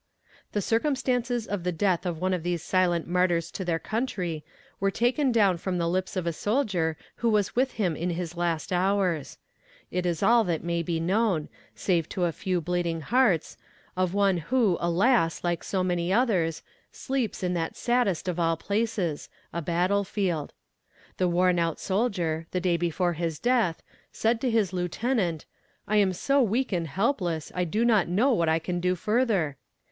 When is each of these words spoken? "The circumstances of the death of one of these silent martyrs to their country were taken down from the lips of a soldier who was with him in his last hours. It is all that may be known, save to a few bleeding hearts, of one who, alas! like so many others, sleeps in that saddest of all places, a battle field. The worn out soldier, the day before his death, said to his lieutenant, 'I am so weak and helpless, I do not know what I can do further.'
"The 0.53 0.63
circumstances 0.63 1.45
of 1.45 1.63
the 1.63 1.71
death 1.71 2.07
of 2.07 2.17
one 2.17 2.33
of 2.33 2.41
these 2.41 2.63
silent 2.63 3.05
martyrs 3.05 3.51
to 3.51 3.63
their 3.63 3.77
country 3.77 4.43
were 4.79 4.89
taken 4.89 5.31
down 5.31 5.57
from 5.57 5.77
the 5.77 5.87
lips 5.87 6.15
of 6.15 6.25
a 6.25 6.33
soldier 6.33 6.97
who 7.17 7.29
was 7.29 7.55
with 7.55 7.73
him 7.73 7.95
in 7.95 8.09
his 8.09 8.35
last 8.35 8.73
hours. 8.73 9.37
It 9.91 10.07
is 10.07 10.23
all 10.23 10.43
that 10.45 10.63
may 10.63 10.81
be 10.81 10.99
known, 10.99 11.49
save 11.75 12.09
to 12.09 12.23
a 12.23 12.31
few 12.31 12.59
bleeding 12.61 13.01
hearts, 13.01 13.57
of 13.95 14.15
one 14.15 14.37
who, 14.37 14.75
alas! 14.81 15.43
like 15.43 15.63
so 15.63 15.83
many 15.83 16.11
others, 16.11 16.63
sleeps 16.91 17.43
in 17.43 17.53
that 17.53 17.77
saddest 17.77 18.27
of 18.27 18.39
all 18.39 18.57
places, 18.57 19.29
a 19.53 19.61
battle 19.61 20.03
field. 20.03 20.51
The 21.17 21.27
worn 21.27 21.59
out 21.59 21.79
soldier, 21.79 22.47
the 22.49 22.59
day 22.59 22.75
before 22.75 23.13
his 23.13 23.37
death, 23.37 23.83
said 24.11 24.41
to 24.41 24.49
his 24.49 24.73
lieutenant, 24.73 25.45
'I 25.87 25.97
am 25.97 26.13
so 26.13 26.41
weak 26.41 26.71
and 26.71 26.87
helpless, 26.87 27.51
I 27.53 27.65
do 27.65 27.85
not 27.85 28.07
know 28.07 28.33
what 28.33 28.49
I 28.49 28.57
can 28.57 28.79
do 28.79 28.95
further.' 28.95 29.57